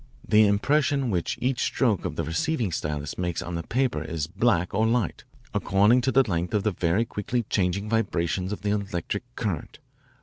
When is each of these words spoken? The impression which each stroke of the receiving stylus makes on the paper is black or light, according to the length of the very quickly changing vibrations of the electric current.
The 0.27 0.47
impression 0.47 1.11
which 1.11 1.37
each 1.39 1.61
stroke 1.61 2.05
of 2.05 2.15
the 2.15 2.23
receiving 2.23 2.71
stylus 2.71 3.19
makes 3.19 3.43
on 3.43 3.53
the 3.53 3.61
paper 3.61 4.03
is 4.03 4.25
black 4.25 4.73
or 4.73 4.87
light, 4.87 5.25
according 5.53 6.01
to 6.01 6.11
the 6.11 6.27
length 6.27 6.55
of 6.55 6.63
the 6.63 6.71
very 6.73 7.05
quickly 7.05 7.43
changing 7.51 7.87
vibrations 7.87 8.51
of 8.51 8.61
the 8.63 8.71
electric 8.71 9.21
current. 9.35 9.77